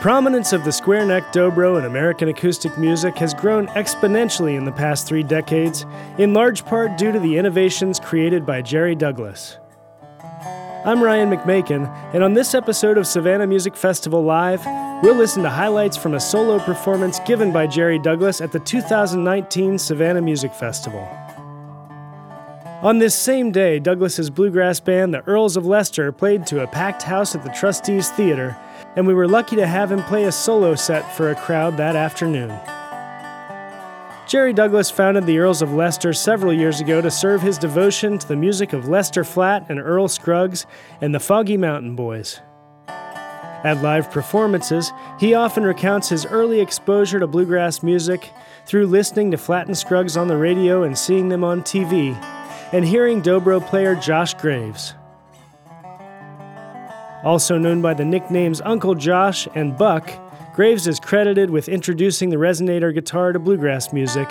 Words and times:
Prominence 0.00 0.54
of 0.54 0.64
the 0.64 0.72
square 0.72 1.04
neck 1.04 1.30
dobro 1.30 1.78
in 1.78 1.84
American 1.84 2.30
acoustic 2.30 2.78
music 2.78 3.18
has 3.18 3.34
grown 3.34 3.66
exponentially 3.68 4.56
in 4.56 4.64
the 4.64 4.72
past 4.72 5.06
three 5.06 5.22
decades, 5.22 5.84
in 6.16 6.32
large 6.32 6.64
part 6.64 6.96
due 6.96 7.12
to 7.12 7.20
the 7.20 7.36
innovations 7.36 8.00
created 8.00 8.46
by 8.46 8.62
Jerry 8.62 8.94
Douglas. 8.94 9.58
I'm 10.86 11.02
Ryan 11.02 11.28
McMakin, 11.28 11.86
and 12.14 12.24
on 12.24 12.32
this 12.32 12.54
episode 12.54 12.96
of 12.96 13.06
Savannah 13.06 13.46
Music 13.46 13.76
Festival 13.76 14.24
Live, 14.24 14.64
we'll 15.02 15.16
listen 15.16 15.42
to 15.42 15.50
highlights 15.50 15.98
from 15.98 16.14
a 16.14 16.20
solo 16.20 16.58
performance 16.60 17.20
given 17.26 17.52
by 17.52 17.66
Jerry 17.66 17.98
Douglas 17.98 18.40
at 18.40 18.52
the 18.52 18.60
2019 18.60 19.76
Savannah 19.76 20.22
Music 20.22 20.54
Festival. 20.54 21.06
On 22.80 23.00
this 23.00 23.14
same 23.14 23.52
day, 23.52 23.78
Douglas's 23.78 24.30
bluegrass 24.30 24.80
band, 24.80 25.12
the 25.12 25.22
Earls 25.26 25.58
of 25.58 25.66
Leicester, 25.66 26.10
played 26.10 26.46
to 26.46 26.62
a 26.62 26.66
packed 26.66 27.02
house 27.02 27.34
at 27.34 27.44
the 27.44 27.50
Trustees 27.50 28.08
Theater 28.08 28.56
and 28.96 29.06
we 29.06 29.14
were 29.14 29.28
lucky 29.28 29.56
to 29.56 29.66
have 29.66 29.92
him 29.92 30.02
play 30.02 30.24
a 30.24 30.32
solo 30.32 30.74
set 30.74 31.16
for 31.16 31.30
a 31.30 31.34
crowd 31.34 31.76
that 31.76 31.96
afternoon. 31.96 32.58
Jerry 34.26 34.52
Douglas 34.52 34.90
founded 34.90 35.26
the 35.26 35.38
Earls 35.38 35.60
of 35.60 35.72
Leicester 35.72 36.12
several 36.12 36.52
years 36.52 36.80
ago 36.80 37.00
to 37.00 37.10
serve 37.10 37.42
his 37.42 37.58
devotion 37.58 38.16
to 38.16 38.28
the 38.28 38.36
music 38.36 38.72
of 38.72 38.88
Lester 38.88 39.24
Flatt 39.24 39.68
and 39.68 39.80
Earl 39.80 40.06
Scruggs 40.06 40.66
and 41.00 41.12
the 41.12 41.18
Foggy 41.18 41.56
Mountain 41.56 41.96
Boys. 41.96 42.40
At 43.62 43.82
live 43.82 44.10
performances, 44.10 44.92
he 45.18 45.34
often 45.34 45.64
recounts 45.64 46.08
his 46.08 46.24
early 46.26 46.60
exposure 46.60 47.18
to 47.18 47.26
bluegrass 47.26 47.82
music 47.82 48.30
through 48.66 48.86
listening 48.86 49.32
to 49.32 49.36
Flatt 49.36 49.66
and 49.66 49.76
Scruggs 49.76 50.16
on 50.16 50.28
the 50.28 50.36
radio 50.36 50.84
and 50.84 50.96
seeing 50.96 51.28
them 51.28 51.42
on 51.42 51.62
TV, 51.62 52.14
and 52.72 52.84
hearing 52.84 53.20
dobro 53.20 53.60
player 53.60 53.96
Josh 53.96 54.34
Graves. 54.34 54.94
Also 57.22 57.58
known 57.58 57.82
by 57.82 57.94
the 57.94 58.04
nicknames 58.04 58.60
Uncle 58.62 58.94
Josh 58.94 59.46
and 59.54 59.76
Buck, 59.76 60.10
Graves 60.54 60.86
is 60.86 60.98
credited 60.98 61.50
with 61.50 61.68
introducing 61.68 62.30
the 62.30 62.36
resonator 62.36 62.92
guitar 62.92 63.32
to 63.32 63.38
bluegrass 63.38 63.92
music 63.92 64.28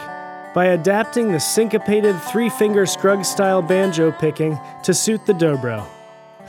by 0.53 0.65
adapting 0.65 1.31
the 1.31 1.39
syncopated 1.39 2.19
three 2.23 2.49
finger 2.49 2.85
Scruggs 2.85 3.27
style 3.27 3.61
banjo 3.61 4.11
picking 4.11 4.59
to 4.83 4.93
suit 4.93 5.25
the 5.25 5.33
dobro. 5.33 5.85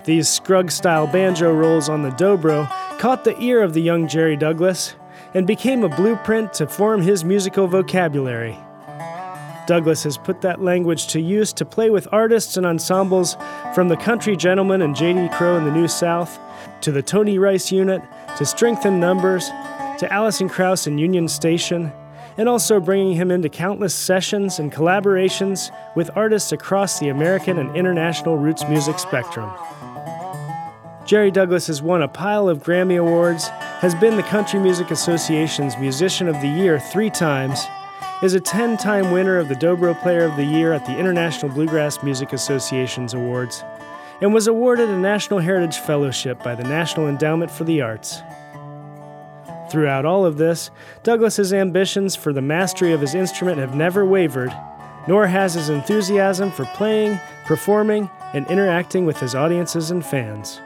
These 0.04 0.28
Scruggs 0.28 0.74
style 0.74 1.06
banjo 1.06 1.52
rolls 1.52 1.88
on 1.88 2.02
the 2.02 2.10
dobro 2.10 2.68
caught 2.98 3.24
the 3.24 3.38
ear 3.40 3.62
of 3.62 3.74
the 3.74 3.82
young 3.82 4.08
Jerry 4.08 4.36
Douglas 4.36 4.94
and 5.34 5.46
became 5.46 5.84
a 5.84 5.88
blueprint 5.88 6.52
to 6.54 6.66
form 6.66 7.02
his 7.02 7.24
musical 7.24 7.66
vocabulary. 7.66 8.58
Douglas 9.66 10.02
has 10.04 10.18
put 10.18 10.40
that 10.40 10.60
language 10.60 11.06
to 11.08 11.20
use 11.20 11.52
to 11.54 11.64
play 11.64 11.90
with 11.90 12.08
artists 12.12 12.56
and 12.56 12.66
ensembles 12.66 13.36
from 13.74 13.88
the 13.88 13.96
Country 13.96 14.36
Gentlemen 14.36 14.82
and 14.82 14.96
J.D. 14.96 15.28
Crowe 15.34 15.56
in 15.56 15.64
the 15.64 15.70
New 15.70 15.88
South, 15.88 16.38
to 16.80 16.92
the 16.92 17.02
Tony 17.02 17.38
Rice 17.38 17.70
Unit, 17.70 18.02
to 18.38 18.44
Strength 18.44 18.86
in 18.86 18.98
Numbers, 18.98 19.48
to 19.98 20.08
Alison 20.10 20.48
Krauss 20.48 20.86
and 20.86 20.98
Union 20.98 21.28
Station, 21.28 21.92
and 22.36 22.48
also 22.48 22.80
bringing 22.80 23.14
him 23.14 23.30
into 23.30 23.48
countless 23.48 23.94
sessions 23.94 24.58
and 24.58 24.72
collaborations 24.72 25.70
with 25.94 26.10
artists 26.16 26.52
across 26.52 26.98
the 26.98 27.08
American 27.08 27.58
and 27.58 27.76
international 27.76 28.38
roots 28.38 28.64
music 28.68 28.98
spectrum. 28.98 29.50
Jerry 31.04 31.30
Douglas 31.30 31.66
has 31.66 31.82
won 31.82 32.02
a 32.02 32.08
pile 32.08 32.48
of 32.48 32.62
Grammy 32.62 32.98
Awards, 32.98 33.48
has 33.48 33.94
been 33.96 34.16
the 34.16 34.22
Country 34.22 34.60
Music 34.60 34.90
Association's 34.90 35.76
Musician 35.76 36.28
of 36.28 36.40
the 36.40 36.48
Year 36.48 36.78
three 36.78 37.10
times, 37.10 37.66
is 38.22 38.34
a 38.34 38.40
10 38.40 38.76
time 38.76 39.12
winner 39.12 39.38
of 39.38 39.48
the 39.48 39.54
Dobro 39.54 39.98
Player 40.02 40.24
of 40.24 40.36
the 40.36 40.44
Year 40.44 40.72
at 40.72 40.84
the 40.84 40.98
International 40.98 41.50
Bluegrass 41.50 42.02
Music 42.02 42.34
Association's 42.34 43.14
Awards, 43.14 43.64
and 44.20 44.34
was 44.34 44.46
awarded 44.46 44.90
a 44.90 44.98
National 44.98 45.38
Heritage 45.38 45.78
Fellowship 45.78 46.42
by 46.42 46.54
the 46.54 46.64
National 46.64 47.08
Endowment 47.08 47.50
for 47.50 47.64
the 47.64 47.80
Arts. 47.80 48.20
Throughout 49.70 50.04
all 50.04 50.26
of 50.26 50.36
this, 50.36 50.70
Douglas's 51.02 51.54
ambitions 51.54 52.14
for 52.14 52.32
the 52.32 52.42
mastery 52.42 52.92
of 52.92 53.00
his 53.00 53.14
instrument 53.14 53.58
have 53.58 53.74
never 53.74 54.04
wavered, 54.04 54.54
nor 55.08 55.26
has 55.26 55.54
his 55.54 55.70
enthusiasm 55.70 56.50
for 56.50 56.66
playing, 56.74 57.18
performing, 57.46 58.10
and 58.34 58.46
interacting 58.48 59.06
with 59.06 59.18
his 59.18 59.34
audiences 59.34 59.90
and 59.90 60.04
fans. 60.04 60.60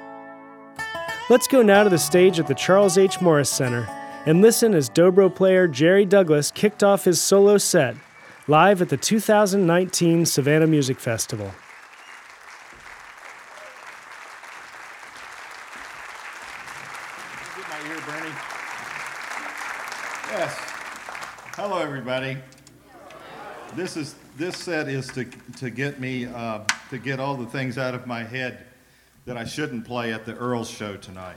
Let's 1.31 1.47
go 1.47 1.63
now 1.63 1.85
to 1.85 1.91
the 1.91 1.99
stage 1.99 2.41
at 2.41 2.49
the 2.49 2.55
Charles 2.55 2.99
H. 2.99 3.21
Morris 3.21 3.49
Center 3.49 3.89
and 4.27 4.41
listen 4.41 4.75
as 4.75 4.89
dobro 4.89 5.35
player 5.35 5.69
Jerry 5.69 6.05
Douglas 6.05 6.51
kicked 6.51 6.83
off 6.83 7.05
his 7.05 7.21
solo 7.21 7.59
set 7.59 7.97
live 8.47 8.81
at 8.81 8.89
the 8.89 8.97
2019 8.97 10.27
Savannah 10.27 10.67
Music 10.67 10.99
Festival. 10.99 11.53
Yes. 20.31 20.53
Hello, 21.55 21.79
everybody. 21.79 22.37
This 23.75 23.97
is 23.97 24.17
this 24.37 24.57
set 24.57 24.89
is 24.89 25.07
to 25.09 25.25
to 25.59 25.71
get 25.71 26.01
me 26.01 26.27
uh, 26.27 26.61
to 26.91 26.99
get 26.99 27.21
all 27.21 27.37
the 27.37 27.47
things 27.47 27.79
out 27.79 27.95
of 27.95 28.07
my 28.07 28.25
head 28.25 28.67
that 29.27 29.37
I 29.37 29.45
shouldn't 29.45 29.85
play 29.85 30.13
at 30.13 30.27
the 30.27 30.35
Earls 30.37 30.69
show 30.69 30.97
tonight 30.97 31.37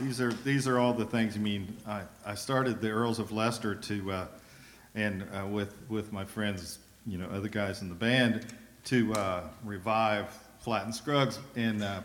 these 0.00 0.20
are 0.20 0.32
these 0.32 0.66
are 0.66 0.78
all 0.78 0.94
the 0.94 1.04
things. 1.04 1.36
I 1.36 1.38
mean, 1.38 1.76
I, 1.86 2.02
I 2.24 2.34
started 2.34 2.80
the 2.80 2.90
Earls 2.90 3.18
of 3.18 3.32
Leicester 3.32 3.74
to, 3.74 4.12
uh, 4.12 4.26
and 4.94 5.24
uh, 5.34 5.46
with 5.46 5.74
with 5.88 6.12
my 6.12 6.24
friends, 6.24 6.78
you 7.06 7.18
know, 7.18 7.26
other 7.26 7.48
guys 7.48 7.82
in 7.82 7.88
the 7.88 7.94
band, 7.94 8.46
to 8.84 9.12
uh, 9.14 9.42
revive 9.64 10.26
Flatt 10.60 10.84
and 10.84 10.94
Scruggs, 10.94 11.38
and 11.54 11.82
uh, 11.82 12.00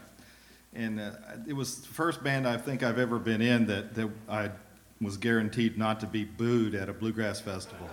and 0.74 1.00
uh, 1.00 1.12
it 1.48 1.54
was 1.54 1.82
the 1.82 1.88
first 1.88 2.24
band 2.24 2.48
I 2.48 2.58
think 2.58 2.84
I've 2.84 3.00
ever 3.00 3.18
been 3.18 3.42
in 3.42 3.66
that 3.68 3.96
that 3.96 4.10
I 4.28 4.52
was 5.02 5.18
guaranteed 5.18 5.78
not 5.78 6.00
to 6.02 6.06
be 6.06 6.26
booed 6.26 6.76
at 6.76 6.90
a 6.90 6.94
bluegrass 6.94 7.40
festival. 7.40 7.90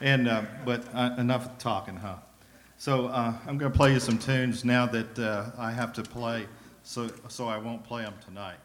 and 0.00 0.28
uh, 0.28 0.42
but 0.64 0.84
enough 1.18 1.58
talking, 1.58 1.96
huh? 1.96 2.16
So 2.76 3.08
I'm 3.08 3.56
going 3.56 3.72
to 3.72 3.76
play 3.76 3.92
you 3.92 4.00
some 4.00 4.18
tunes 4.18 4.64
now 4.64 4.86
that 4.86 5.18
I 5.58 5.70
have 5.72 5.92
to 5.94 6.02
play 6.02 6.46
so, 6.84 7.10
so 7.28 7.48
I 7.48 7.58
won't 7.58 7.82
play 7.82 8.02
them 8.02 8.14
tonight. 8.24 8.60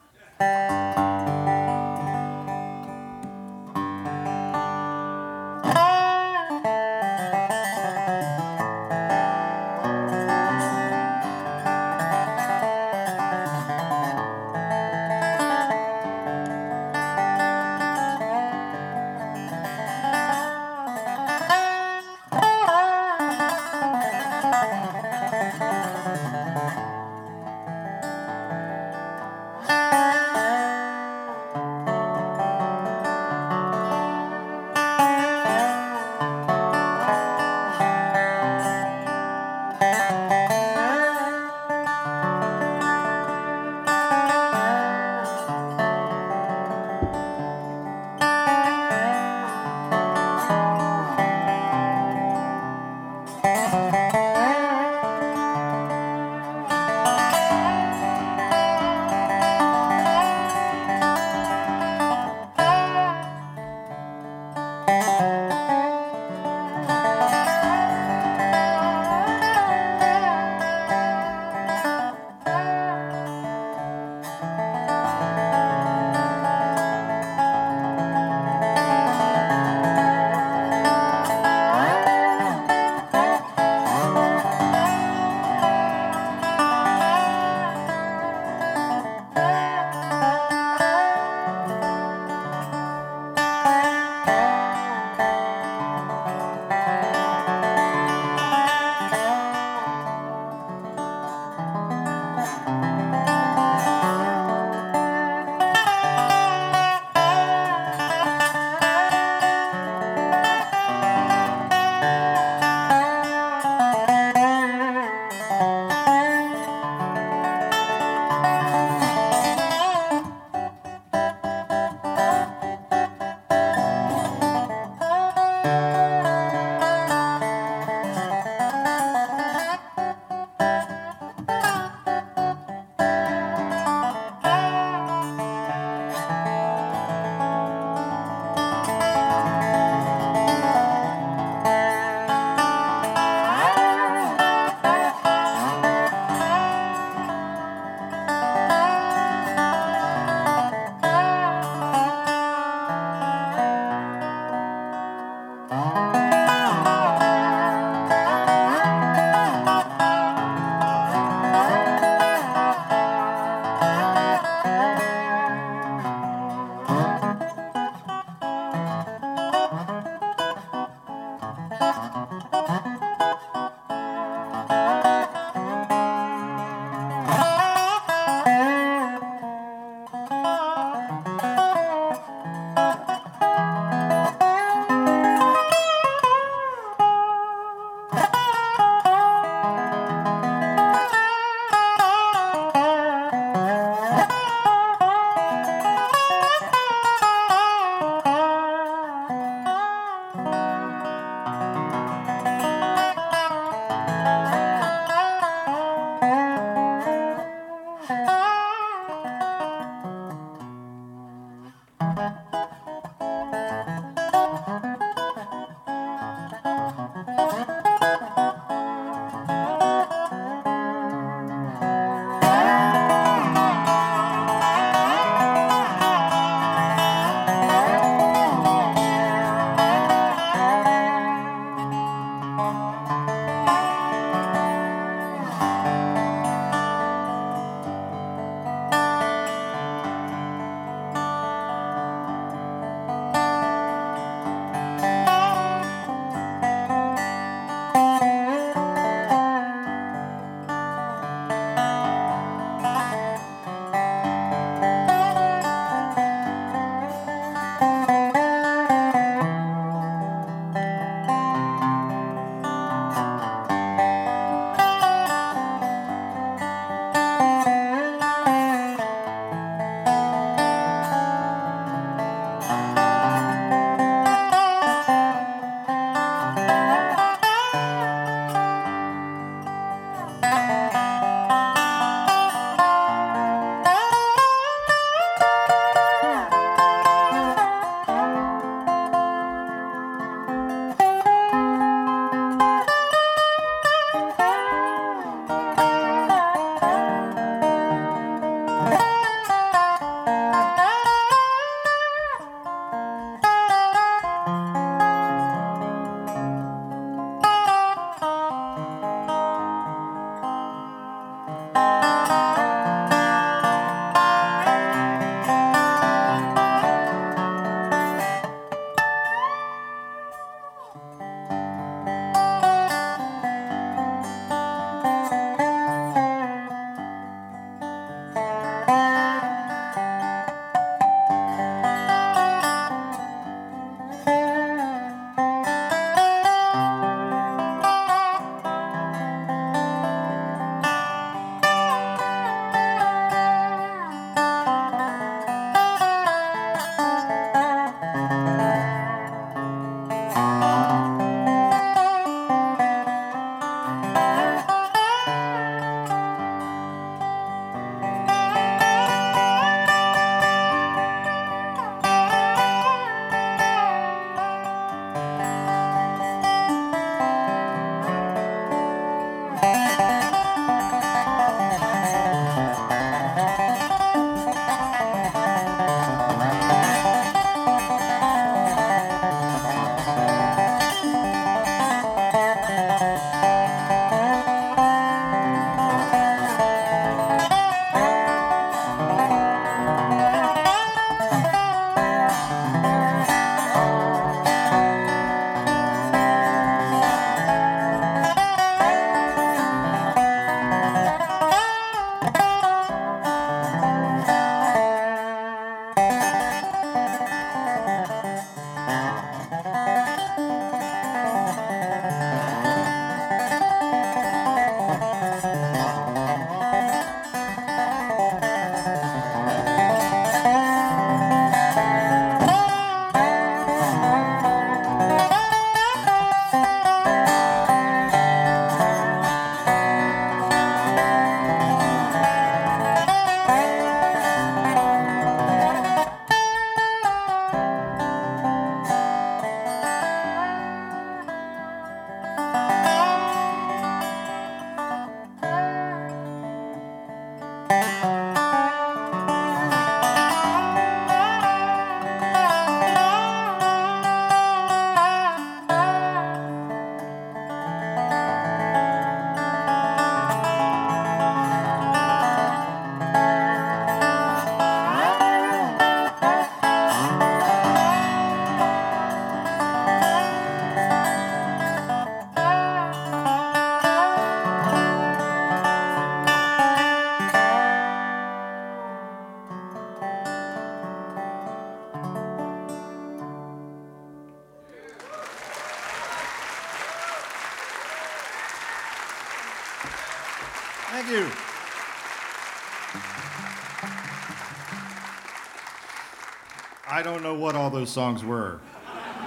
What 497.50 497.56
all 497.56 497.72
those 497.72 497.89
songs 497.89 498.24
were. 498.24 498.62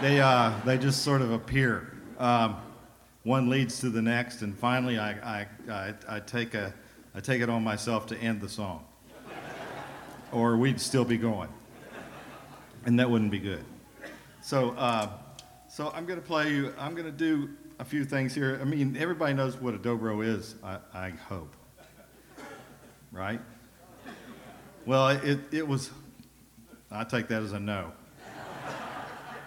They, 0.01 0.21
uh, 0.21 0.53
they 0.65 0.79
just 0.79 1.03
sort 1.03 1.23
of 1.23 1.33
appear. 1.33 1.93
Um, 2.21 2.57
one 3.25 3.51
leads 3.51 3.81
to 3.81 3.91
the 3.91 4.01
next, 4.01 4.43
and 4.43 4.57
finally 4.57 4.97
I, 4.97 5.41
I, 5.41 5.47
I, 5.69 5.95
I, 6.09 6.21
take 6.21 6.55
a, 6.55 6.73
I 7.17 7.21
take 7.21 7.43
it 7.43 7.51
on 7.51 7.65
myself 7.65 8.07
to 8.07 8.17
end 8.19 8.41
the 8.41 8.49
song. 8.49 8.85
Or 10.31 10.57
we'd 10.57 10.81
still 10.81 11.05
be 11.05 11.17
going. 11.17 11.49
And 12.87 12.97
that 13.01 13.11
wouldn't 13.11 13.33
be 13.33 13.41
good. 13.41 13.65
So, 14.41 14.71
uh, 14.79 15.09
so 15.69 15.91
I'm 15.93 16.07
going 16.07 16.21
to 16.21 16.25
play 16.25 16.53
you, 16.53 16.73
I'm 16.79 16.95
going 16.95 17.07
to 17.07 17.11
do 17.11 17.51
a 17.81 17.85
few 17.85 18.05
things 18.05 18.33
here. 18.33 18.57
I 18.63 18.65
mean, 18.65 18.97
everybody 18.97 19.35
knows 19.35 19.57
what 19.57 19.75
a 19.75 19.79
dobro 19.79 20.25
is, 20.25 20.55
I, 20.63 20.79
I 20.95 21.11
hope. 21.11 21.57
Right? 23.11 23.41
Well, 24.87 25.09
it, 25.09 25.41
it 25.51 25.67
was, 25.67 25.91
I 26.89 27.03
take 27.03 27.27
that 27.27 27.43
as 27.43 27.51
a 27.51 27.59
no. 27.59 27.91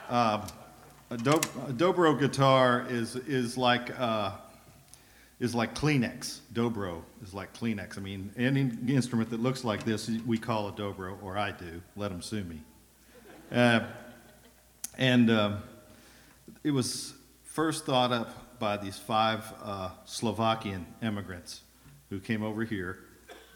Um, 0.09 0.43
a, 1.09 1.15
a, 1.15 1.17
dobro 1.17 2.19
guitar 2.19 2.85
is, 2.89 3.15
is, 3.15 3.57
like, 3.57 3.99
uh, 3.99 4.31
is 5.39 5.55
like 5.55 5.73
Kleenex. 5.75 6.39
Dobro 6.53 7.01
is 7.23 7.33
like 7.33 7.53
Kleenex. 7.53 7.97
I 7.97 8.01
mean, 8.01 8.31
any 8.37 8.71
instrument 8.93 9.29
that 9.31 9.39
looks 9.39 9.63
like 9.63 9.83
this, 9.83 10.09
we 10.25 10.37
call 10.37 10.67
a 10.67 10.71
dobro, 10.71 11.21
or 11.23 11.37
I 11.37 11.51
do. 11.51 11.81
Let 11.95 12.09
them 12.09 12.21
sue 12.21 12.43
me. 12.43 12.61
Uh, 13.51 13.81
and 14.97 15.29
um, 15.29 15.57
it 16.63 16.71
was 16.71 17.13
first 17.43 17.85
thought 17.85 18.11
up 18.11 18.59
by 18.59 18.77
these 18.77 18.97
five 18.97 19.43
uh, 19.63 19.89
Slovakian 20.05 20.85
immigrants 21.01 21.61
who 22.09 22.19
came 22.19 22.43
over 22.43 22.63
here, 22.63 22.99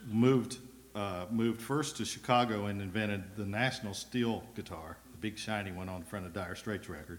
moved, 0.06 0.58
uh, 0.94 1.26
moved 1.30 1.60
first 1.62 1.96
to 1.96 2.04
Chicago 2.04 2.66
and 2.66 2.82
invented 2.82 3.36
the 3.36 3.46
national 3.46 3.94
steel 3.94 4.42
guitar, 4.54 4.96
big 5.20 5.36
shiny 5.38 5.70
one 5.70 5.88
on 5.88 6.00
the 6.00 6.06
front 6.06 6.24
of 6.24 6.32
Dire 6.32 6.54
Straits 6.54 6.88
record. 6.88 7.18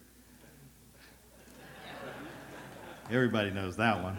Everybody 3.12 3.52
knows 3.52 3.76
that 3.78 4.02
one. 4.02 4.18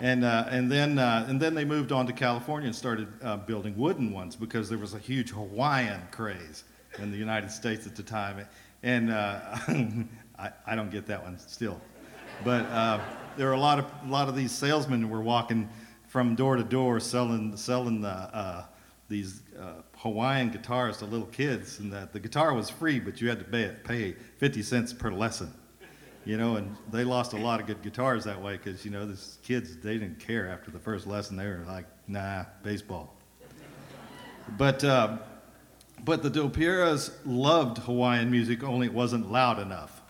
And, 0.00 0.24
uh, 0.24 0.46
and, 0.48 0.72
then, 0.72 0.98
uh, 0.98 1.26
and 1.28 1.40
then 1.40 1.54
they 1.54 1.64
moved 1.64 1.92
on 1.92 2.06
to 2.06 2.12
California 2.12 2.66
and 2.66 2.74
started 2.74 3.08
uh, 3.22 3.36
building 3.36 3.76
wooden 3.76 4.12
ones 4.12 4.36
because 4.36 4.68
there 4.68 4.78
was 4.78 4.94
a 4.94 4.98
huge 4.98 5.30
Hawaiian 5.30 6.00
craze 6.10 6.64
in 6.98 7.10
the 7.10 7.16
United 7.16 7.50
States 7.50 7.86
at 7.86 7.94
the 7.94 8.02
time. 8.02 8.46
And 8.82 9.10
uh, 9.10 9.40
I, 10.38 10.50
I 10.66 10.74
don't 10.74 10.90
get 10.90 11.06
that 11.06 11.22
one 11.22 11.38
still. 11.38 11.80
But 12.42 12.64
uh, 12.66 13.00
there 13.36 13.48
are 13.50 13.54
a 13.54 13.60
lot 13.60 13.78
of, 13.78 13.84
a 14.06 14.10
lot 14.10 14.28
of 14.28 14.34
these 14.34 14.50
salesmen 14.50 15.02
who 15.02 15.08
were 15.08 15.22
walking 15.22 15.68
from 16.08 16.34
door 16.34 16.56
to 16.56 16.64
door 16.64 17.00
selling, 17.00 17.56
selling 17.56 18.00
the, 18.00 18.66
uh, 19.12 19.14
these 19.14 19.42
Hawaiian 19.98 20.50
guitars 20.50 20.98
to 20.98 21.04
little 21.04 21.26
kids. 21.26 21.78
And 21.78 21.92
that 21.92 22.12
the 22.12 22.20
guitar 22.20 22.54
was 22.54 22.70
free, 22.70 23.00
but 23.00 23.20
you 23.20 23.28
had 23.28 23.38
to 23.38 23.44
pay, 23.44 23.74
pay 23.84 24.12
50 24.38 24.62
cents 24.62 24.92
per 24.92 25.10
lesson 25.10 25.52
you 26.24 26.36
know, 26.36 26.56
and 26.56 26.76
they 26.90 27.04
lost 27.04 27.32
a 27.32 27.36
lot 27.36 27.60
of 27.60 27.66
good 27.66 27.82
guitars 27.82 28.24
that 28.24 28.40
way 28.40 28.56
because, 28.56 28.84
you 28.84 28.90
know, 28.90 29.06
these 29.06 29.38
kids, 29.42 29.76
they 29.78 29.94
didn't 29.98 30.20
care 30.20 30.48
after 30.48 30.70
the 30.70 30.78
first 30.78 31.06
lesson. 31.06 31.36
They 31.36 31.46
were 31.46 31.64
like, 31.66 31.86
nah, 32.06 32.44
baseball. 32.62 33.14
But, 34.56 34.84
uh, 34.84 35.18
but 36.04 36.22
the 36.22 36.30
Dopieras 36.30 37.12
loved 37.24 37.78
Hawaiian 37.78 38.30
music, 38.30 38.62
only 38.62 38.86
it 38.86 38.94
wasn't 38.94 39.30
loud 39.32 39.58
enough. 39.58 40.02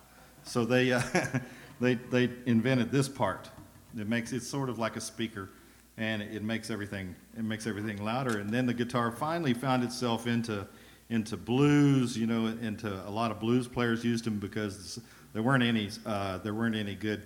So 0.45 0.65
they, 0.65 0.93
uh, 0.93 1.03
they, 1.81 1.95
they 1.95 2.31
invented 2.47 2.91
this 2.91 3.09
part. 3.09 3.51
It 3.99 4.09
makes 4.09 4.33
it 4.33 4.43
sort 4.43 4.69
of 4.69 4.79
like 4.79 4.97
a 4.97 5.01
speaker, 5.01 5.51
and 5.97 6.23
it 6.23 6.43
makes 6.43 6.71
everything 6.71 7.15
it 7.37 7.45
makes 7.45 7.67
everything 7.67 8.03
louder. 8.05 8.39
And 8.39 8.51
then 8.51 8.67
the 8.67 8.75
guitar 8.75 9.13
finally 9.13 9.55
found 9.55 9.85
itself 9.85 10.27
into 10.27 10.67
into 11.11 11.37
blues. 11.37 12.17
You 12.17 12.27
know, 12.27 12.47
into 12.47 12.93
a 13.07 13.11
lot 13.11 13.31
of 13.31 13.41
blues 13.41 13.69
players 13.69 14.05
used 14.05 14.25
them 14.25 14.39
because 14.39 15.01
there 15.33 15.43
weren't 15.43 15.63
any 15.63 15.91
uh, 16.07 16.39
there 16.39 16.55
weren't 16.55 16.77
any 16.77 16.95
good 16.95 17.23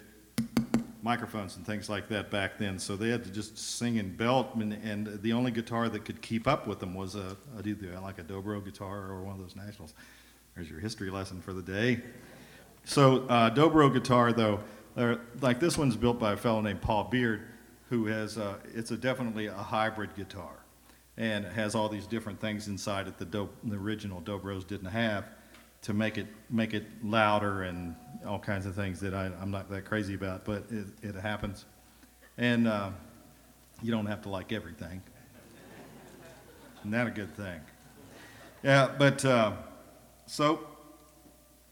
microphones 1.06 1.56
and 1.56 1.64
things 1.64 1.88
like 1.88 2.08
that 2.08 2.30
back 2.30 2.58
then. 2.58 2.78
So 2.80 2.96
they 2.96 3.10
had 3.10 3.22
to 3.24 3.30
just 3.30 3.56
sing 3.56 3.98
and 3.98 4.16
belt, 4.16 4.56
and, 4.56 4.72
and 4.72 5.22
the 5.22 5.32
only 5.32 5.52
guitar 5.52 5.88
that 5.88 6.04
could 6.04 6.20
keep 6.20 6.48
up 6.48 6.66
with 6.66 6.80
them 6.80 6.94
was 6.94 7.14
a, 7.14 7.36
a 7.56 8.00
like 8.00 8.18
a 8.18 8.24
dobro 8.24 8.62
guitar 8.64 9.08
or 9.08 9.22
one 9.22 9.34
of 9.34 9.40
those 9.40 9.54
nationals. 9.54 9.94
There's 10.54 10.68
your 10.68 10.80
history 10.80 11.10
lesson 11.10 11.40
for 11.40 11.52
the 11.52 11.62
day. 11.62 12.00
So 12.84 13.26
uh, 13.28 13.50
dobro 13.50 13.92
guitar, 13.92 14.32
though, 14.32 14.60
like 15.40 15.60
this 15.60 15.78
one's 15.78 15.96
built 15.96 16.18
by 16.18 16.32
a 16.32 16.36
fellow 16.36 16.60
named 16.60 16.80
Paul 16.80 17.04
Beard, 17.04 17.42
who 17.88 18.06
has 18.06 18.38
uh, 18.38 18.56
it's 18.74 18.90
a 18.90 18.96
definitely 18.96 19.46
a 19.46 19.52
hybrid 19.52 20.14
guitar, 20.14 20.54
and 21.16 21.44
it 21.44 21.52
has 21.52 21.74
all 21.74 21.88
these 21.88 22.06
different 22.06 22.40
things 22.40 22.68
inside 22.68 23.08
it 23.08 23.18
that 23.18 23.32
the 23.32 23.48
original 23.70 24.20
dobros 24.20 24.66
didn't 24.66 24.90
have 24.90 25.24
to 25.82 25.94
make 25.94 26.18
it 26.18 26.26
make 26.50 26.74
it 26.74 26.84
louder 27.04 27.62
and 27.62 27.94
all 28.26 28.38
kinds 28.38 28.66
of 28.66 28.74
things 28.74 28.98
that 29.00 29.14
I, 29.14 29.26
am 29.40 29.50
not 29.50 29.70
that 29.70 29.84
crazy 29.84 30.14
about, 30.14 30.44
but 30.44 30.64
it, 30.70 30.86
it 31.02 31.14
happens. 31.14 31.64
And 32.38 32.66
uh, 32.66 32.90
you 33.82 33.92
don't 33.92 34.06
have 34.06 34.22
to 34.22 34.28
like 34.28 34.52
everything. 34.52 35.02
Isn't 36.80 36.90
that 36.90 37.06
a 37.06 37.10
good 37.10 37.34
thing? 37.36 37.60
Yeah, 38.62 38.90
but 38.98 39.24
uh, 39.24 39.52
so 40.26 40.66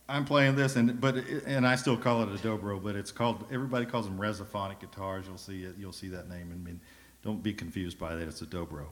I'm 0.07 0.23
playing 0.23 0.55
this, 0.55 0.75
and 0.75 1.01
but 1.01 1.15
and 1.47 1.65
I 1.65 1.75
still 1.75 1.97
call 1.97 2.21
it 2.23 2.29
a 2.29 2.47
dobro, 2.47 2.81
but 2.81 2.95
it's 2.95 3.11
called 3.11 3.45
everybody 3.51 3.85
calls 3.85 4.05
them 4.05 4.19
resophonic 4.19 4.79
guitars. 4.79 5.25
You'll 5.27 5.37
see 5.37 5.63
it. 5.63 5.75
You'll 5.79 5.91
see 5.91 6.09
that 6.09 6.29
name, 6.29 6.51
I 6.53 6.63
mean, 6.63 6.79
don't 7.23 7.41
be 7.41 7.53
confused 7.53 7.97
by 7.97 8.15
that. 8.15 8.27
It's 8.27 8.41
a 8.41 8.45
dobro. 8.45 8.85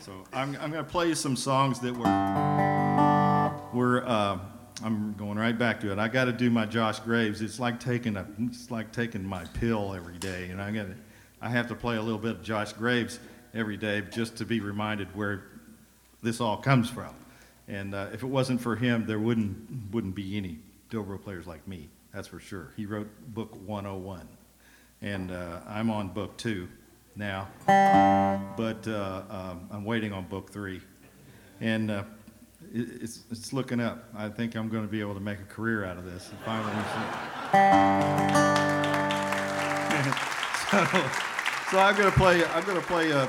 so 0.00 0.24
I'm 0.32 0.56
I'm 0.60 0.72
to 0.72 0.82
play 0.82 1.08
you 1.08 1.14
some 1.14 1.36
songs 1.36 1.78
that 1.80 1.96
were 1.96 2.04
we're 3.72 4.04
uh, 4.04 4.38
I'm 4.82 5.14
going 5.14 5.38
right 5.38 5.56
back 5.56 5.80
to 5.82 5.92
it. 5.92 5.98
I 6.00 6.08
got 6.08 6.24
to 6.24 6.32
do 6.32 6.50
my 6.50 6.66
Josh 6.66 6.98
Graves. 6.98 7.40
It's 7.40 7.60
like 7.60 7.78
taking 7.78 8.16
a 8.16 8.26
it's 8.40 8.72
like 8.72 8.90
taking 8.90 9.24
my 9.24 9.44
pill 9.54 9.94
every 9.94 10.18
day, 10.18 10.48
and 10.50 10.60
I 10.60 10.72
got 10.72 10.86
I 11.40 11.48
have 11.50 11.68
to 11.68 11.76
play 11.76 11.96
a 11.96 12.02
little 12.02 12.18
bit 12.18 12.32
of 12.32 12.42
Josh 12.42 12.72
Graves 12.72 13.20
every 13.54 13.76
day 13.76 14.02
just 14.10 14.36
to 14.38 14.44
be 14.44 14.58
reminded 14.58 15.14
where 15.14 15.44
this 16.24 16.40
all 16.40 16.56
comes 16.56 16.90
from. 16.90 17.14
And 17.68 17.94
uh, 17.94 18.08
if 18.12 18.22
it 18.22 18.26
wasn't 18.26 18.60
for 18.60 18.76
him, 18.76 19.06
there 19.06 19.18
wouldn't 19.18 19.92
wouldn't 19.92 20.14
be 20.14 20.36
any 20.36 20.58
dobro 20.90 21.20
players 21.22 21.46
like 21.46 21.66
me. 21.66 21.88
That's 22.12 22.28
for 22.28 22.38
sure. 22.38 22.72
He 22.76 22.86
wrote 22.86 23.08
book 23.34 23.56
101, 23.66 24.28
and 25.02 25.32
uh, 25.32 25.60
I'm 25.66 25.90
on 25.90 26.08
book 26.08 26.36
two 26.36 26.68
now, 27.16 27.48
but 28.56 28.86
uh, 28.86 29.22
um, 29.30 29.68
I'm 29.70 29.84
waiting 29.84 30.12
on 30.12 30.26
book 30.26 30.50
three, 30.52 30.80
and 31.60 31.90
uh, 31.90 32.04
it's, 32.72 33.24
it's 33.30 33.52
looking 33.52 33.80
up. 33.80 34.04
I 34.14 34.28
think 34.28 34.54
I'm 34.54 34.68
going 34.68 34.84
to 34.84 34.90
be 34.90 35.00
able 35.00 35.14
to 35.14 35.20
make 35.20 35.40
a 35.40 35.44
career 35.44 35.84
out 35.84 35.96
of 35.96 36.04
this. 36.04 36.30
Finally, 36.44 36.72
so, 40.70 40.84
so 41.70 41.78
I'm 41.78 41.96
going 41.96 42.12
to 42.12 42.18
play. 42.18 42.44
I'm 42.44 42.64
going 42.64 42.80
to 42.80 42.86
play 42.86 43.10
a 43.10 43.28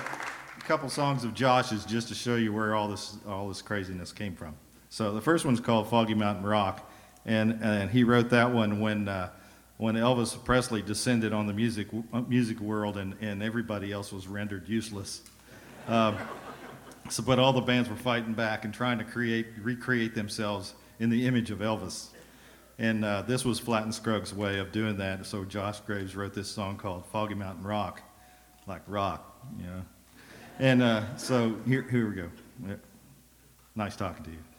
couple 0.65 0.89
songs 0.89 1.24
of 1.24 1.34
Josh's 1.34 1.86
just 1.86 2.07
to 2.07 2.15
show 2.15 2.36
you 2.36 2.51
where 2.51 2.75
all 2.75 2.88
this 2.88 3.17
all 3.27 3.48
this 3.48 3.62
craziness 3.62 4.12
came 4.12 4.36
from. 4.36 4.55
So 4.89 5.13
the 5.13 5.22
first 5.22 5.45
one's 5.45 5.60
called 5.60 5.89
Foggy 5.89 6.15
Mountain 6.15 6.45
Rock, 6.45 6.89
and 7.25 7.60
and 7.62 7.89
he 7.89 8.03
wrote 8.03 8.29
that 8.29 8.51
one 8.51 8.79
when. 8.79 9.07
Uh, 9.07 9.29
when 9.77 9.95
Elvis 9.95 10.41
Presley 10.45 10.81
descended 10.81 11.34
on 11.34 11.48
the 11.48 11.53
music 11.53 11.88
music 12.29 12.62
world 12.62 12.95
and, 12.95 13.13
and 13.19 13.43
everybody 13.43 13.91
else 13.91 14.13
was 14.13 14.25
rendered 14.25 14.69
useless. 14.69 15.22
Um, 15.89 16.17
so, 17.10 17.22
but 17.22 17.39
all 17.39 17.53
the 17.53 17.62
bands 17.62 17.89
were 17.89 17.95
fighting 17.95 18.34
back 18.34 18.65
and 18.65 18.74
trying 18.74 18.98
to 18.98 19.03
create, 19.03 19.48
recreate 19.62 20.15
themselves 20.15 20.74
in 21.00 21.10
the 21.10 21.27
image 21.27 21.51
of 21.51 21.60
Elvis. 21.60 22.07
And 22.79 23.05
uh, 23.05 23.22
this 23.24 23.45
was 23.45 23.60
Flatt 23.60 23.84
and 23.84 23.93
Scruggs' 23.93 24.34
way 24.34 24.60
of 24.60 24.72
doing 24.72 24.98
that. 24.98 25.25
So 25.25 25.43
Josh 25.45 25.81
Graves 25.81 26.15
wrote 26.15 26.34
this 26.34 26.50
song 26.50 26.77
called 26.77 27.05
Foggy 27.07 27.36
Mountain 27.36 27.63
Rock, 27.63 28.01
like 28.67 28.81
rock, 28.88 29.45
you 29.60 29.65
know. 29.65 29.81
And 30.60 30.82
uh, 30.82 31.18
so 31.18 31.56
here, 31.68 31.82
here 31.84 32.10
we 32.10 32.16
go. 32.16 32.30
Nice 33.76 33.96
talking 33.96 34.24
to 34.24 34.32
you. 34.32 34.55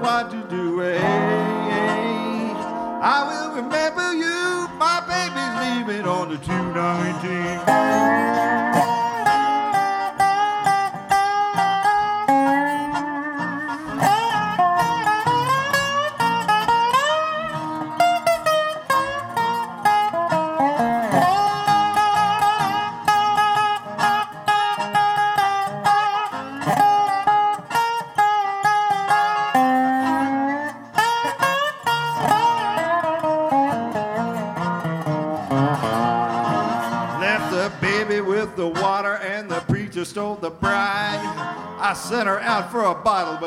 What 0.00 0.30
to 0.30 0.42
do. 0.48 0.80
Hey, 0.80 0.98
hey, 0.98 2.52
I 3.02 3.24
will 3.28 3.56
remember 3.62 4.12
you. 4.12 4.68
My 4.78 5.00
baby's 5.06 5.54
leaving 5.88 6.06
on 6.06 6.30
the 6.30 6.38
219. 6.38 8.05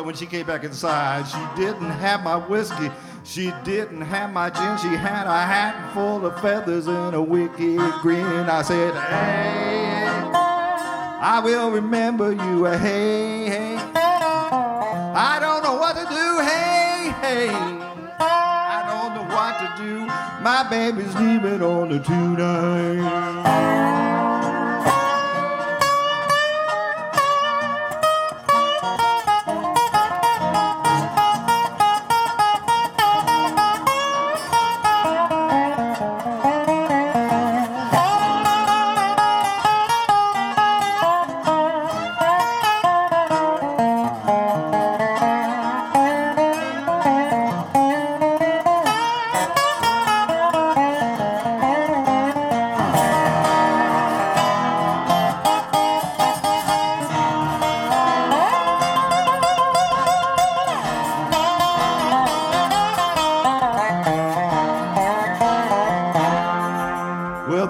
When 0.09 0.15
she 0.15 0.25
came 0.25 0.47
back 0.47 0.63
inside, 0.63 1.27
she 1.27 1.37
didn't 1.61 1.91
have 1.91 2.23
my 2.23 2.35
whiskey. 2.35 2.89
She 3.23 3.53
didn't 3.63 4.01
have 4.01 4.33
my 4.33 4.49
gin. 4.49 4.75
She 4.79 4.87
had 4.97 5.27
a 5.27 5.39
hat 5.39 5.93
full 5.93 6.25
of 6.25 6.41
feathers 6.41 6.87
and 6.87 7.13
a 7.13 7.21
wicked 7.21 7.79
grin. 8.01 8.49
I 8.49 8.63
said, 8.63 8.95
hey, 8.95 10.07
I 10.33 11.39
will 11.45 11.69
remember 11.69 12.31
you. 12.31 12.65
Hey, 12.65 13.49
hey. 13.49 13.75
I 13.75 15.37
don't 15.39 15.61
know 15.61 15.75
what 15.75 15.93
to 15.93 16.07
do. 16.09 16.39
Hey, 16.41 17.13
hey. 17.21 17.49
I 18.19 18.81
don't 18.89 19.13
know 19.13 19.25
what 19.35 19.59
to 19.59 19.67
do. 19.77 20.07
My 20.41 20.63
baby's 20.67 21.13
leaving 21.17 21.61
on 21.61 21.89
the 21.89 21.99
tonight. 21.99 23.98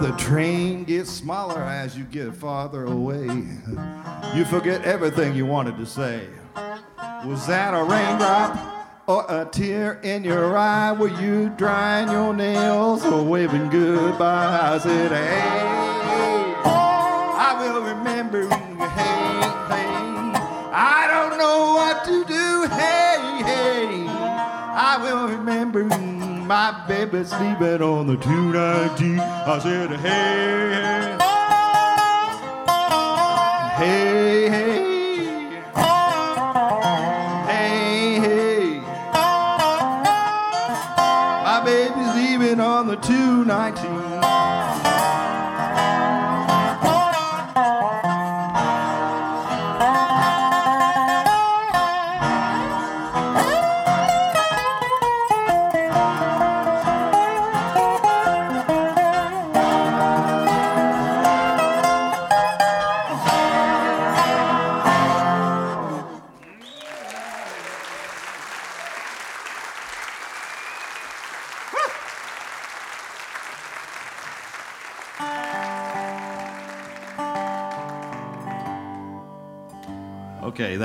The 0.01 0.11
train 0.17 0.85
gets 0.85 1.09
smaller 1.09 1.61
as 1.61 1.97
you 1.97 2.05
get 2.05 2.33
farther 2.33 2.85
away. 2.85 3.27
You 4.33 4.45
forget 4.45 4.83
everything 4.85 5.35
you 5.35 5.45
wanted 5.45 5.77
to 5.77 5.85
say. 5.85 6.27
Was 7.25 7.45
that 7.47 7.73
a 7.73 7.83
raindrop 7.83 8.57
or 9.07 9.25
a 9.27 9.45
tear 9.51 9.99
in 10.01 10.23
your 10.23 10.57
eye? 10.57 10.93
Were 10.93 11.09
you 11.21 11.49
drying 11.49 12.09
your 12.09 12.33
nails 12.33 13.03
or 13.05 13.23
waving 13.23 13.69
goodbye? 13.69 14.75
I 14.75 14.77
said, 14.77 15.11
hey, 15.11 15.41
I 17.35 17.55
will 17.59 17.81
remember 17.83 18.43
you. 18.43 18.49
Hey, 18.49 19.41
hey, 19.69 19.89
I 20.71 21.07
don't 21.11 21.37
know 21.37 21.73
what 21.73 22.05
to 22.05 22.23
do. 22.23 22.67
Hey, 22.73 23.43
hey, 23.43 24.07
I 24.07 24.97
will 25.01 25.27
remember 25.27 25.81
you. 25.81 26.08
My 26.49 26.71
baby's 26.87 27.29
sleeping 27.29 27.83
on 27.83 28.07
the 28.07 28.17
219. 28.17 29.19
I 29.19 29.59
said, 29.59 29.91
hey, 29.99 31.15
hey, 33.77 34.49
hey, 37.45 38.19
hey, 38.19 38.79
on 42.59 42.87
the 42.87 42.95
219. 42.95 43.98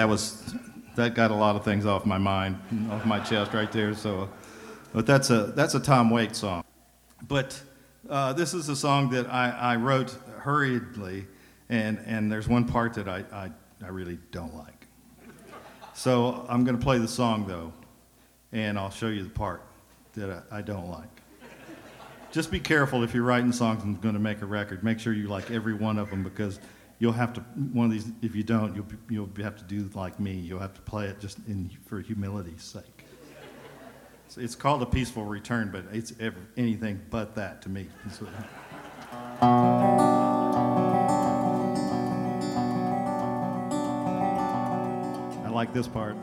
That 0.05 0.11
was 0.11 0.55
that 0.97 1.14
got 1.14 1.31
a 1.31 1.35
lot 1.35 1.57
of 1.57 1.64
things 1.64 1.87
off 1.87 2.05
my 2.05 2.19
mind, 2.19 2.59
off 2.90 3.07
my 3.07 3.19
chest 3.21 3.55
right 3.55 3.73
there. 3.73 3.95
So, 3.95 4.29
but 4.93 5.07
that's 5.07 5.31
a 5.31 5.45
that's 5.57 5.75
a 5.75 5.81
Tom 5.81 6.11
Waits 6.11 6.40
song. 6.40 6.62
But 7.27 7.59
uh, 8.11 8.35
this 8.35 8.53
is 8.53 8.69
a 8.69 8.77
song 8.77 9.09
that 9.12 9.27
I, 9.33 9.49
I 9.49 9.77
wrote 9.77 10.14
hurriedly, 10.40 11.27
and 11.71 11.99
and 12.05 12.31
there's 12.31 12.47
one 12.47 12.67
part 12.67 12.93
that 12.95 13.09
I 13.09 13.25
I, 13.33 13.51
I 13.83 13.88
really 13.88 14.19
don't 14.31 14.55
like. 14.55 14.87
So 15.95 16.45
I'm 16.51 16.64
going 16.64 16.77
to 16.77 16.85
play 16.85 16.99
the 16.99 17.09
song 17.09 17.47
though, 17.47 17.73
and 18.53 18.79
I'll 18.79 18.90
show 18.90 19.09
you 19.09 19.23
the 19.23 19.31
part 19.31 19.62
that 20.17 20.45
I, 20.53 20.59
I 20.59 20.61
don't 20.61 20.90
like. 20.90 21.09
Just 22.31 22.51
be 22.51 22.61
careful 22.61 23.05
if 23.05 23.14
you're 23.14 23.25
writing 23.25 23.53
songs 23.53 23.85
and 23.85 23.99
going 24.03 24.17
to 24.17 24.21
make 24.21 24.43
a 24.43 24.47
record. 24.47 24.85
Make 24.85 25.01
sure 25.01 25.14
you 25.14 25.29
like 25.29 25.51
every 25.51 25.73
one 25.73 25.97
of 25.99 26.11
them 26.11 26.23
because 26.23 26.61
you'll 27.05 27.12
have 27.12 27.35
to 27.35 27.40
one 27.75 27.85
of 27.85 27.93
these. 27.93 28.11
If 28.23 28.35
you 28.35 28.43
don't, 28.43 28.75
you'll 28.75 28.87
you'll 29.11 29.29
have 29.45 29.57
to 29.57 29.64
do 29.64 29.90
like 29.95 30.19
me. 30.19 30.33
You'll 30.33 30.61
have 30.61 30.73
to 30.73 30.81
play 30.81 31.05
it 31.05 31.21
just 31.21 31.37
in 31.47 31.71
for 31.85 32.01
humility's 32.01 32.62
sake. 32.62 33.05
So 34.29 34.40
it's 34.40 34.55
called 34.55 34.81
a 34.81 34.87
peaceful 34.87 35.27
return, 35.27 35.69
but 35.71 35.85
it's 35.93 36.14
ever, 36.19 36.38
anything 36.57 37.03
but 37.11 37.35
that 37.35 37.61
to 37.61 37.69
me. 37.69 37.88
I 45.43 45.51
like 45.51 45.75
this 45.75 45.87
part. 45.87 46.17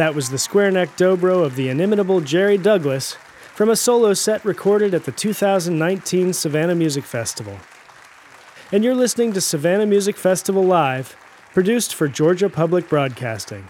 That 0.00 0.14
was 0.14 0.30
the 0.30 0.38
square 0.38 0.70
neck 0.70 0.96
dobro 0.96 1.44
of 1.44 1.56
the 1.56 1.68
inimitable 1.68 2.22
Jerry 2.22 2.56
Douglas 2.56 3.18
from 3.54 3.68
a 3.68 3.76
solo 3.76 4.14
set 4.14 4.42
recorded 4.46 4.94
at 4.94 5.04
the 5.04 5.12
2019 5.12 6.32
Savannah 6.32 6.74
Music 6.74 7.04
Festival. 7.04 7.58
And 8.72 8.82
you're 8.82 8.94
listening 8.94 9.34
to 9.34 9.42
Savannah 9.42 9.84
Music 9.84 10.16
Festival 10.16 10.64
Live, 10.64 11.14
produced 11.52 11.94
for 11.94 12.08
Georgia 12.08 12.48
Public 12.48 12.88
Broadcasting. 12.88 13.68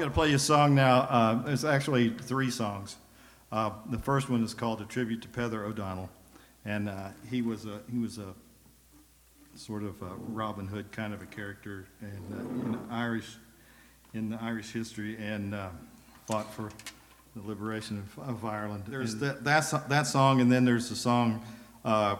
Going 0.00 0.10
to 0.10 0.14
play 0.14 0.30
you 0.30 0.36
a 0.36 0.38
song 0.38 0.74
now. 0.74 1.00
Uh, 1.00 1.42
it's 1.48 1.62
actually 1.62 2.08
three 2.08 2.50
songs. 2.50 2.96
Uh, 3.52 3.72
the 3.90 3.98
first 3.98 4.30
one 4.30 4.42
is 4.42 4.54
called 4.54 4.80
"A 4.80 4.86
Tribute 4.86 5.20
to 5.20 5.28
Peadar 5.28 5.66
O'Donnell," 5.66 6.08
and 6.64 6.88
uh, 6.88 7.08
he 7.28 7.42
was 7.42 7.66
a 7.66 7.82
he 7.92 7.98
was 7.98 8.16
a 8.16 8.32
sort 9.54 9.82
of 9.82 10.00
a 10.00 10.14
Robin 10.28 10.66
Hood 10.66 10.90
kind 10.90 11.12
of 11.12 11.20
a 11.20 11.26
character 11.26 11.84
in, 12.00 12.08
uh, 12.32 12.40
in 12.40 12.78
Irish 12.90 13.36
in 14.14 14.30
the 14.30 14.38
Irish 14.40 14.72
history 14.72 15.18
and 15.18 15.54
uh, 15.54 15.68
fought 16.26 16.50
for 16.54 16.70
the 17.36 17.46
liberation 17.46 17.98
of, 17.98 18.26
of 18.26 18.44
Ireland. 18.46 18.84
There's 18.88 19.16
that, 19.16 19.44
that 19.44 19.86
that 19.90 20.06
song, 20.06 20.40
and 20.40 20.50
then 20.50 20.64
there's 20.64 20.88
the 20.88 20.96
song 20.96 21.44
uh, 21.84 22.16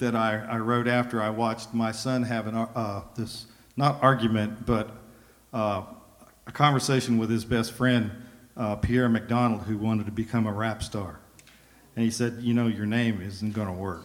that 0.00 0.16
I, 0.16 0.44
I 0.50 0.56
wrote 0.56 0.88
after 0.88 1.22
I 1.22 1.30
watched 1.30 1.72
my 1.72 1.92
son 1.92 2.24
have 2.24 2.48
an 2.48 2.56
uh, 2.56 3.02
this 3.14 3.46
not 3.76 4.02
argument, 4.02 4.66
but 4.66 4.90
uh, 5.52 5.82
a 6.48 6.52
conversation 6.52 7.18
with 7.18 7.30
his 7.30 7.44
best 7.44 7.72
friend 7.72 8.10
uh, 8.56 8.74
Pierre 8.74 9.08
McDonald, 9.08 9.62
who 9.62 9.78
wanted 9.78 10.06
to 10.06 10.12
become 10.12 10.46
a 10.46 10.52
rap 10.52 10.82
star, 10.82 11.20
and 11.94 12.04
he 12.04 12.10
said, 12.10 12.38
"You 12.40 12.54
know, 12.54 12.66
your 12.66 12.86
name 12.86 13.20
isn't 13.20 13.52
going 13.52 13.68
to 13.68 13.72
work." 13.72 14.02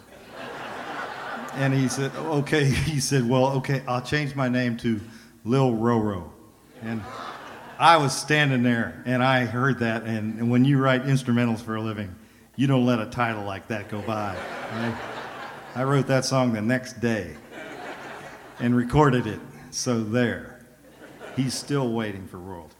and 1.53 1.73
he 1.73 1.87
said, 1.87 2.11
"Okay." 2.15 2.65
He 2.69 2.99
said, 2.99 3.27
"Well, 3.27 3.47
okay, 3.53 3.81
I'll 3.87 4.01
change 4.01 4.35
my 4.35 4.49
name 4.49 4.77
to 4.77 4.99
Lil 5.43 5.71
Roro," 5.71 6.29
and 6.83 7.01
I 7.79 7.97
was 7.97 8.15
standing 8.15 8.61
there 8.61 9.01
and 9.05 9.23
I 9.23 9.45
heard 9.45 9.79
that, 9.79 10.03
and, 10.03 10.39
and 10.39 10.51
when 10.51 10.63
you 10.63 10.77
write 10.77 11.05
instrumentals 11.05 11.59
for 11.59 11.75
a 11.75 11.81
living, 11.81 12.13
you 12.55 12.67
don't 12.67 12.85
let 12.85 12.99
a 12.99 13.07
title 13.07 13.43
like 13.43 13.67
that 13.69 13.89
go 13.89 14.01
by. 14.01 14.35
right? 14.71 14.97
I 15.75 15.83
wrote 15.83 16.07
that 16.07 16.23
song 16.23 16.53
the 16.53 16.61
next 16.61 17.01
day 17.01 17.35
and 18.59 18.75
recorded 18.75 19.25
it, 19.25 19.39
so 19.71 20.03
there. 20.03 20.52
He's 21.35 21.53
still 21.53 21.91
waiting 21.91 22.27
for 22.27 22.37
royalties. 22.37 22.77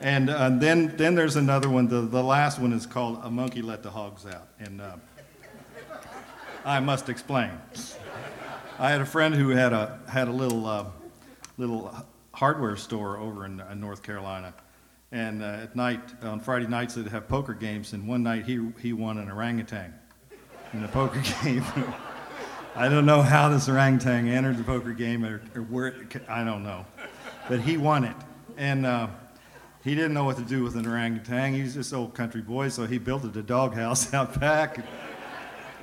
And 0.00 0.30
uh, 0.30 0.50
then, 0.50 0.96
then 0.96 1.14
there's 1.14 1.36
another 1.36 1.68
one. 1.68 1.88
The, 1.88 2.00
the 2.00 2.22
last 2.22 2.58
one 2.58 2.72
is 2.72 2.86
called 2.86 3.20
A 3.22 3.30
Monkey 3.30 3.60
Let 3.60 3.82
the 3.82 3.90
Hogs 3.90 4.24
Out. 4.24 4.48
And 4.58 4.80
uh, 4.80 4.96
I 6.64 6.80
must 6.80 7.08
explain. 7.08 7.50
I 8.78 8.90
had 8.90 9.02
a 9.02 9.06
friend 9.06 9.34
who 9.34 9.50
had 9.50 9.74
a, 9.74 10.00
had 10.08 10.28
a 10.28 10.32
little, 10.32 10.66
uh, 10.66 10.86
little 11.58 11.94
hardware 12.32 12.76
store 12.76 13.18
over 13.18 13.44
in, 13.44 13.60
in 13.70 13.80
North 13.80 14.02
Carolina. 14.02 14.54
And 15.12 15.42
uh, 15.42 15.46
at 15.62 15.76
night, 15.76 16.00
on 16.22 16.40
Friday 16.40 16.66
nights, 16.66 16.94
they'd 16.94 17.08
have 17.08 17.28
poker 17.28 17.52
games. 17.52 17.92
And 17.92 18.08
one 18.08 18.22
night, 18.22 18.46
he, 18.46 18.70
he 18.80 18.94
won 18.94 19.18
an 19.18 19.30
orangutan 19.30 19.92
in 20.72 20.84
a 20.84 20.88
poker 20.88 21.22
game. 21.44 21.64
I 22.74 22.88
don't 22.88 23.04
know 23.04 23.20
how 23.20 23.48
this 23.50 23.68
orangutan 23.68 24.28
entered 24.28 24.56
the 24.56 24.64
poker 24.64 24.92
game 24.92 25.24
or, 25.24 25.42
or 25.54 25.62
where, 25.62 25.94
I 26.28 26.44
don't 26.44 26.62
know. 26.62 26.86
But 27.50 27.62
he 27.62 27.76
won 27.76 28.04
it. 28.04 28.14
And 28.56 28.86
uh, 28.86 29.08
he 29.82 29.96
didn't 29.96 30.14
know 30.14 30.22
what 30.22 30.36
to 30.36 30.44
do 30.44 30.62
with 30.62 30.76
an 30.76 30.86
orangutan. 30.86 31.52
He's 31.52 31.74
just 31.74 31.92
old 31.92 32.14
country 32.14 32.42
boy, 32.42 32.68
so 32.68 32.86
he 32.86 32.96
built 32.98 33.24
it 33.24 33.36
a 33.36 33.42
doghouse 33.42 34.14
out 34.14 34.38
back. 34.38 34.78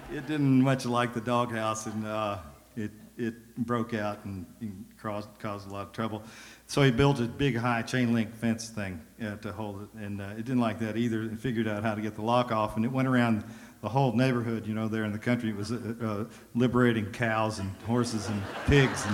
It 0.10 0.26
didn't 0.28 0.62
much 0.62 0.86
like 0.86 1.14
the 1.14 1.20
doghouse, 1.20 1.86
and 1.86 2.08
uh, 2.08 2.38
it, 2.78 2.92
it 3.18 3.58
broke 3.58 3.94
out 3.94 4.24
and, 4.24 4.46
and 4.62 4.86
caused, 4.98 5.28
caused 5.40 5.70
a 5.70 5.74
lot 5.74 5.88
of 5.88 5.92
trouble. 5.92 6.24
So 6.68 6.84
he 6.84 6.92
built 6.92 7.20
a 7.20 7.24
big, 7.24 7.58
high 7.58 7.82
chain 7.82 8.14
link 8.14 8.34
fence 8.34 8.70
thing 8.70 9.02
uh, 9.22 9.36
to 9.36 9.52
hold 9.52 9.82
it, 9.82 9.90
and 10.00 10.22
uh, 10.22 10.36
it 10.38 10.46
didn't 10.46 10.62
like 10.62 10.80
that 10.80 10.96
either, 10.96 11.20
and 11.20 11.38
figured 11.38 11.68
out 11.68 11.84
how 11.84 11.96
to 11.96 12.02
get 12.02 12.16
the 12.16 12.22
lock 12.22 12.54
off, 12.54 12.78
and 12.78 12.86
it 12.86 12.92
went 12.94 13.10
around 13.10 13.44
the 13.82 13.90
whole 13.90 14.14
neighborhood, 14.14 14.66
you 14.66 14.74
know, 14.74 14.88
there 14.88 15.04
in 15.04 15.12
the 15.12 15.20
country. 15.20 15.50
It 15.50 15.58
was 15.58 15.74
uh, 15.74 15.94
uh, 16.02 16.26
liberating 16.56 17.12
cows 17.12 17.60
and 17.60 17.70
horses 17.86 18.30
and 18.30 18.42
pigs, 18.68 19.06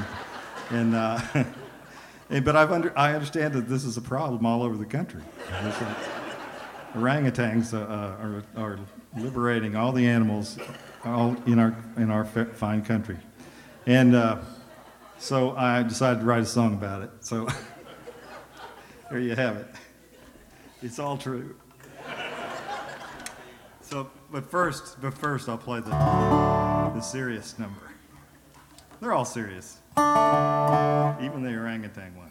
and, 0.70 0.95
and 0.95 1.45
but 2.30 2.56
I've 2.56 2.72
under, 2.72 2.98
I 2.98 3.14
understand 3.14 3.54
that 3.54 3.68
this 3.68 3.84
is 3.84 3.98
a 3.98 4.02
problem 4.02 4.46
all 4.46 4.64
over 4.64 4.78
the 4.78 4.86
country. 4.86 5.22
Orangutans 6.94 7.74
uh, 7.74 7.78
are, 8.22 8.44
are 8.56 8.80
liberating 9.18 9.76
all 9.76 9.92
the 9.92 10.08
animals 10.08 10.58
all 11.06 11.36
in 11.46 11.60
our, 11.60 11.76
in 11.98 12.10
our 12.10 12.26
fine 12.26 12.84
country. 12.84 13.18
And 13.86 14.16
uh, 14.16 14.40
so 15.18 15.56
I 15.56 15.84
decided 15.84 16.20
to 16.20 16.26
write 16.26 16.44
a 16.44 16.46
song 16.46 16.74
about 16.74 17.02
it. 17.02 17.10
So 17.20 17.48
there 19.10 19.20
you 19.20 19.36
have 19.36 19.58
it. 19.58 19.68
It's 20.82 21.00
all 21.00 21.18
true. 21.18 21.56
So, 23.82 24.10
but 24.32 24.50
first, 24.50 25.00
but 25.02 25.14
first, 25.14 25.48
I'll 25.48 25.58
play 25.58 25.80
the, 25.80 25.90
the 25.90 27.02
serious 27.02 27.60
number. 27.60 27.93
They're 29.04 29.12
all 29.12 29.26
serious, 29.26 29.80
even 29.97 31.43
the 31.43 31.54
orangutan 31.58 32.16
one. 32.16 32.30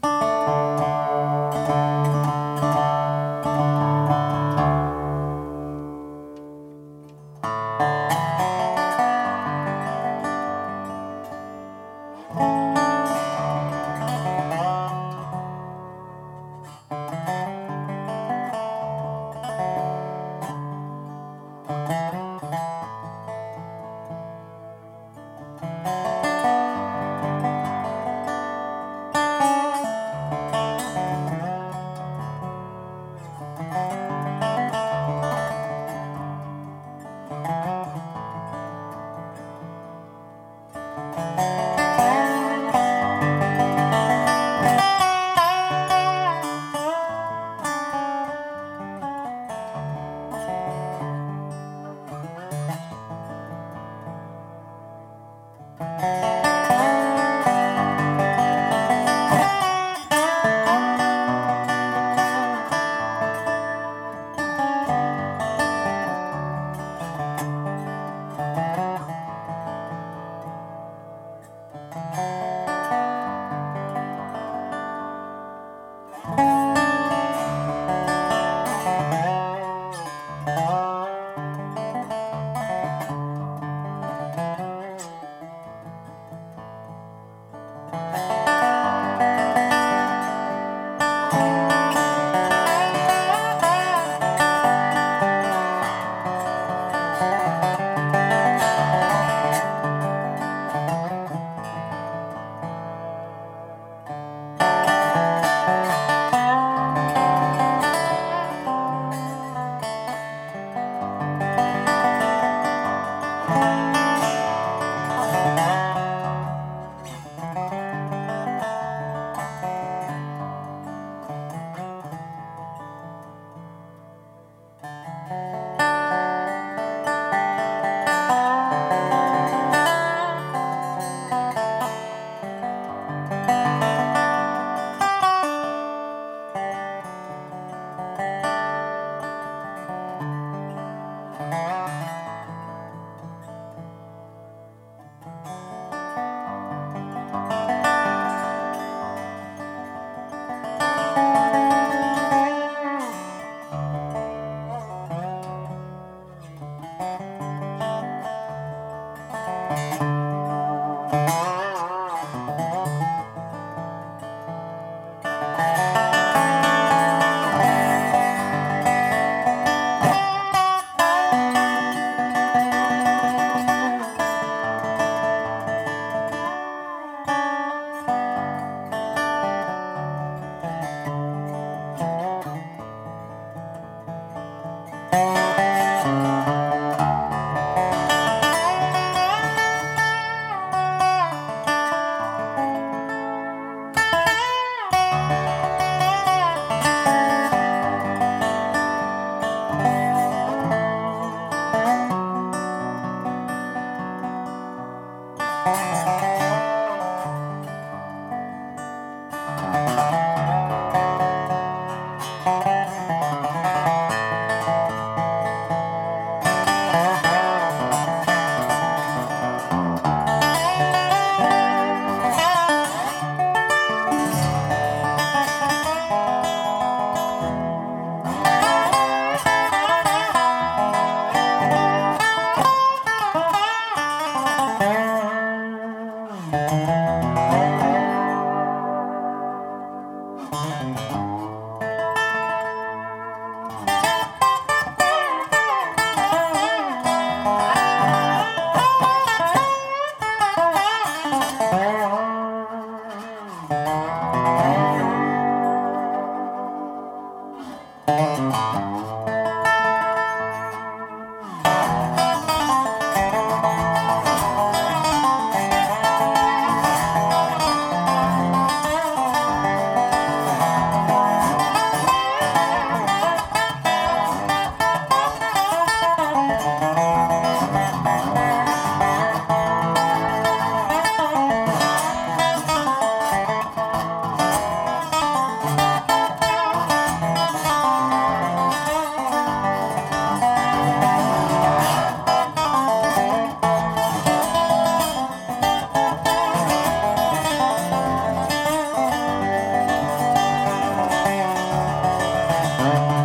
Bye. 302.83 303.22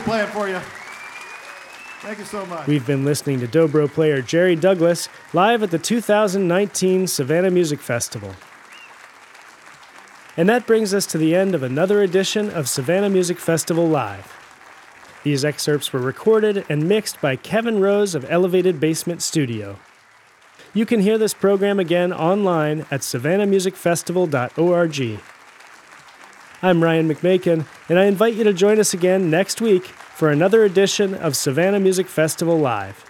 Playing 0.00 0.28
for 0.28 0.48
you. 0.48 0.58
Thank 2.00 2.18
you 2.18 2.24
so 2.24 2.44
much. 2.46 2.66
We've 2.66 2.86
been 2.86 3.04
listening 3.04 3.40
to 3.40 3.48
dobro 3.48 3.88
player 3.88 4.20
Jerry 4.20 4.56
Douglas 4.56 5.08
live 5.32 5.62
at 5.62 5.70
the 5.70 5.78
2019 5.78 7.06
Savannah 7.06 7.50
Music 7.50 7.80
Festival. 7.80 8.34
And 10.36 10.48
that 10.48 10.66
brings 10.66 10.92
us 10.92 11.06
to 11.06 11.16
the 11.16 11.34
end 11.34 11.54
of 11.54 11.62
another 11.62 12.02
edition 12.02 12.50
of 12.50 12.68
Savannah 12.68 13.08
Music 13.08 13.38
Festival 13.38 13.88
Live. 13.88 14.30
These 15.22 15.44
excerpts 15.44 15.92
were 15.92 16.00
recorded 16.00 16.66
and 16.68 16.88
mixed 16.88 17.20
by 17.20 17.36
Kevin 17.36 17.80
Rose 17.80 18.14
of 18.14 18.26
Elevated 18.28 18.78
Basement 18.78 19.22
Studio. 19.22 19.78
You 20.74 20.84
can 20.84 21.00
hear 21.00 21.16
this 21.16 21.32
program 21.32 21.80
again 21.80 22.12
online 22.12 22.80
at 22.90 23.00
savannahmusicfestival.org. 23.00 25.20
I'm 26.62 26.82
Ryan 26.82 27.08
McMaken, 27.08 27.64
and 27.88 27.98
I 27.98 28.04
invite 28.04 28.34
you 28.34 28.44
to 28.44 28.52
join 28.52 28.78
us 28.78 28.94
again 28.94 29.30
next 29.30 29.60
week 29.60 29.86
for 29.86 30.30
another 30.30 30.64
edition 30.64 31.14
of 31.14 31.36
Savannah 31.36 31.80
Music 31.80 32.06
Festival 32.06 32.58
Live. 32.58 33.03